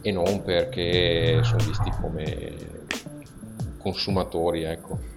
[0.01, 2.53] e non perché sono visti come
[3.80, 5.14] consumatori, ecco.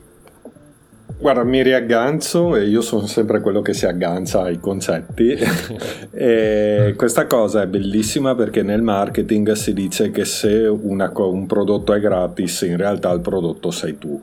[1.21, 5.37] Guarda, mi riaggancio e io sono sempre quello che si aggancia ai concetti.
[6.97, 11.99] questa cosa è bellissima perché nel marketing si dice che se una, un prodotto è
[11.99, 14.23] gratis, in realtà il prodotto sei tu.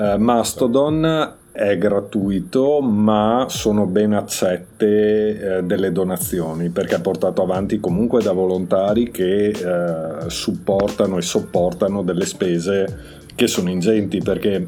[0.00, 7.80] Uh, Mastodon è gratuito, ma sono ben accette eh, delle donazioni perché è portato avanti
[7.80, 14.66] comunque da volontari che eh, supportano e sopportano delle spese che sono ingenti perché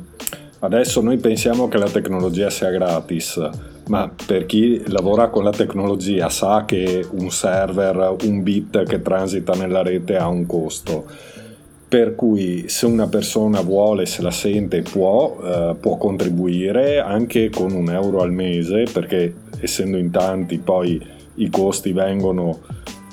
[0.59, 3.41] adesso noi pensiamo che la tecnologia sia gratis.
[3.89, 9.55] Ma per chi lavora con la tecnologia sa che un server, un bit che transita
[9.55, 11.07] nella rete ha un costo
[11.93, 17.72] per cui se una persona vuole, se la sente, può, eh, può contribuire anche con
[17.72, 20.99] un euro al mese, perché essendo in tanti poi
[21.34, 22.61] i costi vengono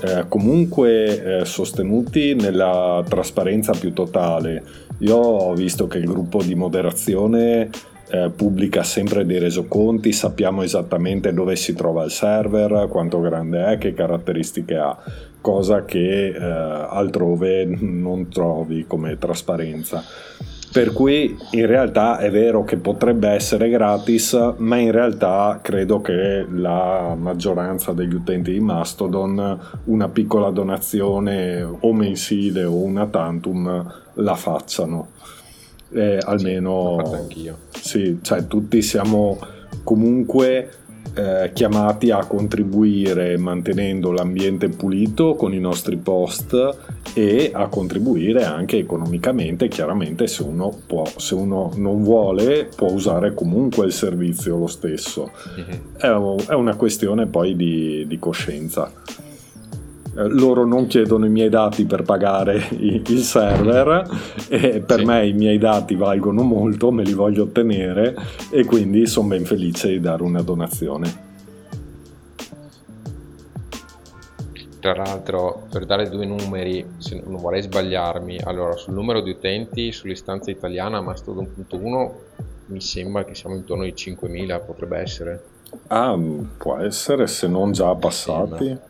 [0.01, 4.63] eh, comunque eh, sostenuti nella trasparenza più totale.
[4.99, 7.69] Io ho visto che il gruppo di moderazione
[8.11, 13.77] eh, pubblica sempre dei resoconti, sappiamo esattamente dove si trova il server, quanto grande è,
[13.77, 14.97] che caratteristiche ha,
[15.41, 20.03] cosa che eh, altrove non trovi come trasparenza.
[20.71, 26.45] Per cui in realtà è vero che potrebbe essere gratis, ma in realtà credo che
[26.47, 34.35] la maggioranza degli utenti di Mastodon una piccola donazione o mensile o una tantum la
[34.35, 35.07] facciano.
[35.91, 39.39] Eh, almeno sì, sì, cioè tutti siamo
[39.83, 40.69] comunque
[41.13, 46.77] eh, chiamati a contribuire mantenendo l'ambiente pulito con i nostri post
[47.13, 53.33] e a contribuire anche economicamente, chiaramente se uno può, se uno non vuole può usare
[53.33, 55.31] comunque il servizio lo stesso.
[55.57, 55.79] Mm-hmm.
[55.97, 58.91] È, è, una questione poi di, di coscienza
[60.13, 64.09] loro non chiedono i miei dati per pagare il server
[64.47, 65.05] e per sì.
[65.05, 68.15] me i miei dati valgono molto, me li voglio ottenere
[68.49, 71.27] e quindi sono ben felice di dare una donazione.
[74.79, 79.91] Tra l'altro, per dare due numeri, se non vorrei sbagliarmi, allora sul numero di utenti
[79.91, 82.11] sull'istanza italiana Mastodon.1
[82.67, 85.43] mi sembra che siamo intorno ai 5.000, potrebbe essere.
[85.87, 86.17] Ah,
[86.57, 88.87] può essere, se non già passati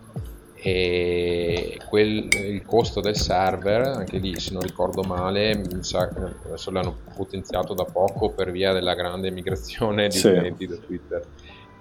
[0.61, 6.09] e quel, il costo del server, anche lì se non ricordo male, sa,
[6.45, 10.27] adesso l'hanno potenziato da poco per via della grande migrazione di sì.
[10.27, 11.25] utenti da Twitter.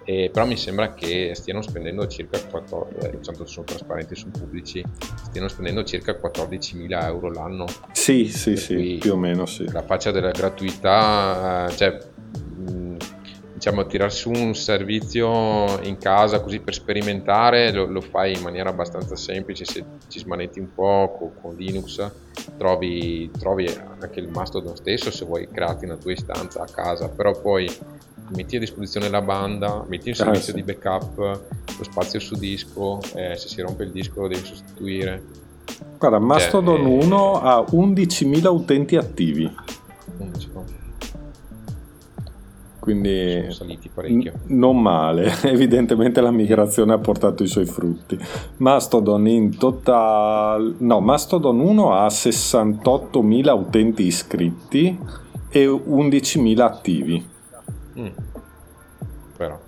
[0.04, 4.82] E, però mi sembra che stiano spendendo circa 14, eh, tanto sono trasparenti, sono pubblici,
[5.24, 7.66] stiano spendendo circa 14.000 euro l'anno.
[7.92, 9.70] Sì, sì, sì, più o meno sì.
[9.70, 11.98] La faccia della gratuità, eh, cioè
[13.58, 18.70] diciamo, tirar su un servizio in casa così per sperimentare lo, lo fai in maniera
[18.70, 22.08] abbastanza semplice se ci smanetti un po' con, con Linux
[22.56, 27.32] trovi, trovi, anche il Mastodon stesso se vuoi crearti una tua istanza a casa però
[27.32, 27.68] poi
[28.28, 30.62] metti a disposizione la banda metti un ah, servizio ah, sì.
[30.62, 35.22] di backup lo spazio su disco eh, se si rompe il disco lo devi sostituire.
[35.98, 39.52] Guarda Mastodon cioè, 1 eh, ha 11.000 utenti attivi.
[40.16, 40.48] 11
[42.88, 43.46] quindi
[44.06, 48.18] n- non male, evidentemente la migrazione ha portato i suoi frutti.
[48.56, 54.98] Mastodon in total no, Mastodon 1 ha 68.000 utenti iscritti
[55.50, 57.28] e 11.000 attivi.
[57.98, 58.06] Mm.
[59.36, 59.60] Però.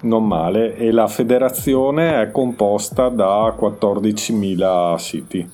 [0.00, 5.50] Non male, e la federazione è composta da 14.000 siti.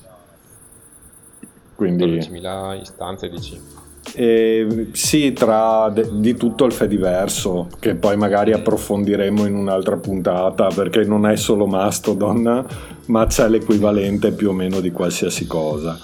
[1.73, 3.59] Quindi 14.000 istanze dici.
[4.13, 10.67] Eh, sì, tra de- di tutto il Fediverso, che poi magari approfondiremo in un'altra puntata,
[10.67, 12.65] perché non è solo Mastodon,
[13.07, 15.97] ma c'è l'equivalente più o meno di qualsiasi cosa.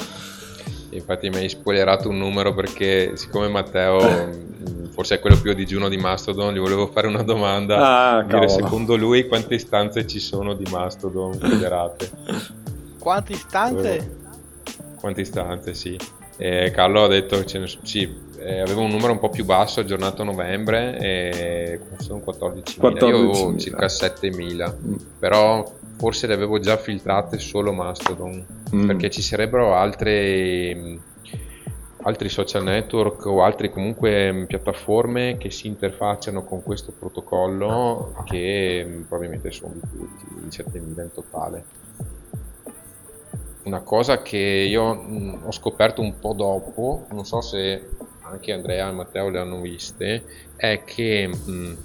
[0.89, 4.49] Infatti mi hai spoilerato un numero perché siccome Matteo
[4.91, 8.17] forse è quello più a digiuno di Mastodon, gli volevo fare una domanda.
[8.17, 12.09] Ah, dire secondo lui quante istanze ci sono di Mastodon federate?
[12.99, 14.17] Quante istanze?
[14.95, 15.97] Quante istanze, sì.
[16.43, 19.29] E Carlo ha detto che ce ne sono, sì, eh, avevo un numero un po'
[19.29, 24.95] più basso aggiornato a novembre e sono 14.000, 14 io avevo circa 7.000, mm.
[25.19, 28.43] però forse le avevo già filtrate solo Mastodon,
[28.75, 28.87] mm.
[28.87, 30.97] perché ci sarebbero altre,
[32.01, 39.51] altri social network o altre comunque piattaforme che si interfacciano con questo protocollo che probabilmente
[39.51, 41.65] sono di tutti, di 7.000 in totale
[43.71, 47.89] una cosa che io mh, ho scoperto un po' dopo, non so se
[48.23, 50.25] anche Andrea e Matteo le hanno viste,
[50.57, 51.77] è che mh,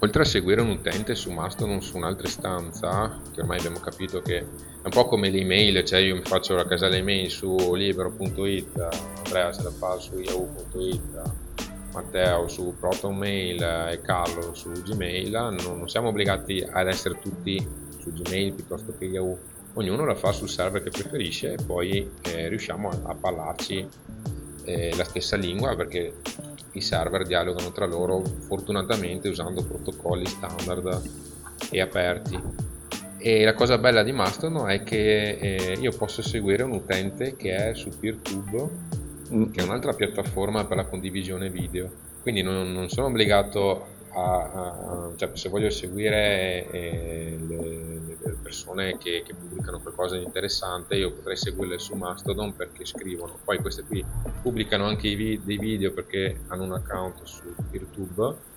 [0.00, 4.38] oltre a seguire un utente su Mastodon su un'altra istanza, che ormai abbiamo capito che
[4.38, 4.44] è
[4.82, 8.88] un po' come le email, cioè io mi faccio la casella email su libero.it,
[9.24, 11.22] Andrea se la fa su yahoo.it,
[11.92, 15.30] Matteo su ProtonMail e Carlo su Gmail,
[15.64, 17.64] non siamo obbligati ad essere tutti
[17.98, 19.38] su Gmail piuttosto che Yahoo
[19.74, 23.86] ognuno la fa sul server che preferisce e poi eh, riusciamo a, a parlarci
[24.64, 26.14] eh, la stessa lingua perché
[26.72, 31.02] i server dialogano tra loro fortunatamente usando protocolli standard
[31.70, 32.40] e aperti
[33.18, 37.54] e la cosa bella di Mastodon è che eh, io posso seguire un utente che
[37.54, 38.68] è su PeerTube
[39.32, 39.50] mm.
[39.50, 45.12] che è un'altra piattaforma per la condivisione video quindi non, non sono obbligato a, a,
[45.16, 51.12] cioè se voglio seguire eh, le, le, persone che, che, pubblicano qualcosa di interessante io
[51.12, 54.04] potrei seguirle su Mastodon perché scrivono poi queste qui
[54.42, 58.48] pubblicano anche vi- dei video perché hanno un account su YouTube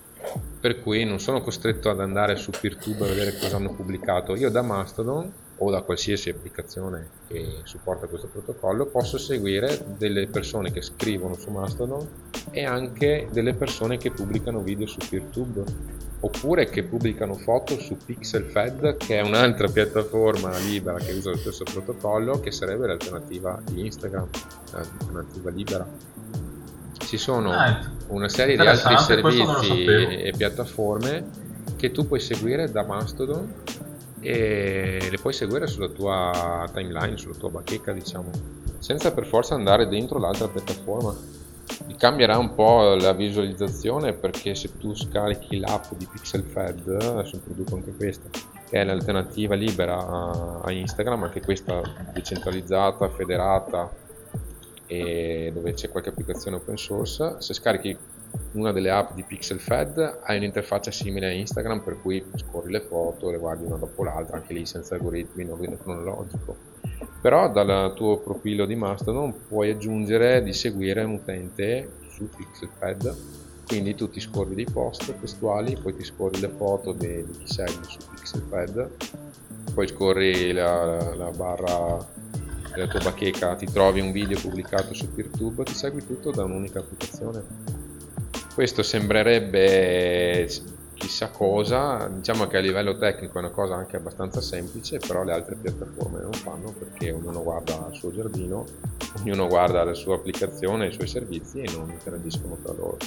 [0.59, 4.35] per cui non sono costretto ad andare su PeerTube a vedere cosa hanno pubblicato.
[4.35, 5.31] Io da Mastodon
[5.63, 11.49] o da qualsiasi applicazione che supporta questo protocollo posso seguire delle persone che scrivono su
[11.49, 12.05] Mastodon
[12.51, 15.63] e anche delle persone che pubblicano video su PeerTube
[16.19, 21.63] oppure che pubblicano foto su PixelFed che è un'altra piattaforma libera che usa lo stesso
[21.63, 24.27] protocollo che sarebbe l'alternativa di Instagram,
[24.71, 25.87] l'alternativa libera.
[26.97, 32.83] Ci sono ah, una serie di altri servizi e piattaforme che tu puoi seguire da
[32.83, 33.53] Mastodon
[34.23, 38.31] e le puoi seguire sulla tua timeline, sulla tua bacheca diciamo,
[38.79, 41.15] senza per forza andare dentro l'altra piattaforma.
[41.65, 47.75] Ti cambierà un po' la visualizzazione perché se tu scarichi l'app di PixelFed, adesso introduco
[47.75, 48.29] anche questa,
[48.69, 51.81] che è l'alternativa libera a Instagram, anche questa
[52.13, 53.91] decentralizzata, federata,
[54.85, 57.35] e dove c'è qualche applicazione open source.
[57.39, 57.97] Se scarichi
[58.53, 63.31] una delle app di PixelFed hai un'interfaccia simile a Instagram per cui scorri le foto,
[63.31, 66.55] le guardi una dopo l'altra, anche lì senza algoritmi in ordine cronologico.
[67.21, 73.15] Però dal tuo profilo di Mastodon puoi aggiungere di seguire un utente su PixelFed,
[73.65, 77.85] quindi tu ti scorri dei post testuali, poi ti scorri le foto di chi segui
[77.87, 78.89] su PixelFed,
[79.73, 82.05] poi scorri la, la, barra
[82.73, 86.79] della tua bacheca ti trovi un video pubblicato su PeerTube, ti segui tutto da un'unica
[86.79, 87.82] applicazione.
[88.53, 90.47] Questo sembrerebbe
[90.93, 95.33] chissà cosa, diciamo che a livello tecnico è una cosa anche abbastanza semplice, però le
[95.33, 98.65] altre piattaforme non fanno perché ognuno guarda il suo giardino,
[99.19, 102.97] ognuno guarda la sua applicazione, i suoi servizi e non interagiscono tra loro.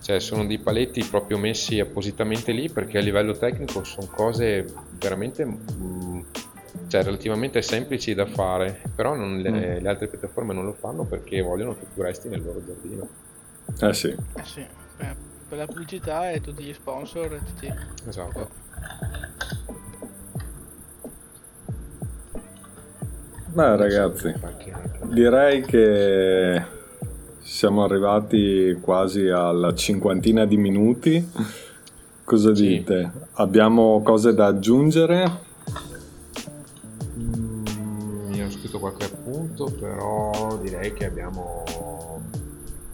[0.00, 4.64] Cioè sono dei paletti proprio messi appositamente lì perché a livello tecnico sono cose
[4.98, 6.24] veramente mh,
[6.88, 9.82] cioè, relativamente semplici da fare, però non, le, mm.
[9.82, 13.08] le, altre piattaforme non lo fanno perché vogliono che tu resti nel loro giardino.
[13.80, 14.08] Eh sì.
[14.08, 14.64] Eh sì,
[14.96, 15.16] per,
[15.48, 17.74] per la pubblicità e tutti gli sponsor e tutti...
[18.06, 18.62] Esatto.
[23.54, 24.34] Beh ragazzi,
[25.04, 26.60] direi che
[27.38, 31.30] siamo arrivati quasi alla cinquantina di minuti.
[32.24, 32.66] Cosa sì.
[32.66, 33.10] dite?
[33.34, 35.52] Abbiamo cose da aggiungere?
[38.74, 41.64] Scritto qualche appunto, però direi che abbiamo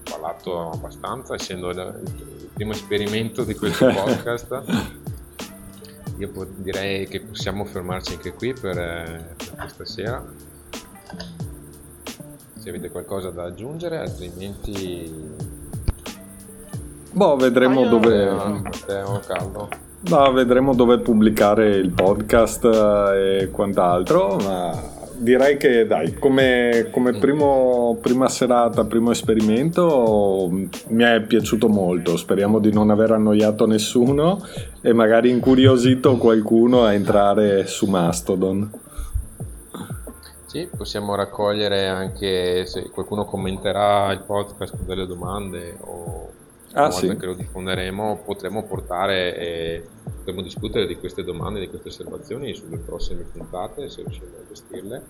[0.03, 4.62] parlato abbastanza, essendo il primo esperimento di questo podcast.
[6.18, 8.74] Io direi che possiamo fermarci anche qui per,
[9.37, 10.24] per questa sera.
[12.59, 15.39] Se avete qualcosa da aggiungere, altrimenti
[17.12, 18.31] Boh, vedremo dove.
[18.31, 19.68] Matteo, caldo.
[20.03, 27.99] No, vedremo dove pubblicare il podcast e quant'altro, ma direi che dai, come, come primo,
[28.01, 32.16] prima serata, primo esperimento mi è piaciuto molto.
[32.16, 34.43] Speriamo di non aver annoiato nessuno
[34.81, 38.71] e magari incuriosito qualcuno a entrare su Mastodon.
[40.47, 46.31] Sì, possiamo raccogliere anche se qualcuno commenterà il podcast con delle domande o
[46.73, 47.16] ah, una volta sì.
[47.16, 49.87] che lo diffonderemo potremo portare e
[50.31, 55.03] potremo discutere di queste domande, di queste osservazioni sulle prossime puntate se riusciremo a gestirle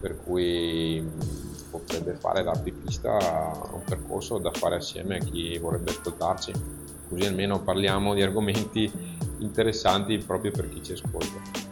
[0.00, 1.04] per cui
[1.70, 6.52] potrebbe fare da pista un percorso da fare assieme a chi vorrebbe ascoltarci.
[7.08, 8.90] Così almeno parliamo di argomenti
[9.38, 11.66] interessanti proprio per chi ci ascolta.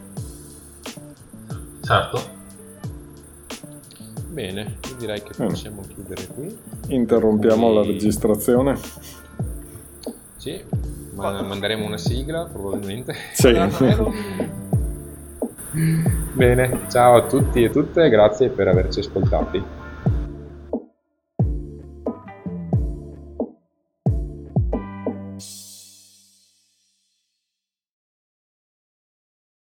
[1.81, 2.35] Certo.
[4.27, 5.89] Bene io direi che possiamo mm.
[5.89, 6.57] chiudere qui.
[6.89, 7.87] Interrompiamo Quindi...
[7.87, 8.77] la registrazione.
[10.35, 10.61] Sì,
[11.17, 13.15] ma manderemo una sigla probabilmente.
[13.33, 13.53] Sì.
[16.33, 19.63] Bene, ciao a tutti e tutte, grazie per averci ascoltati.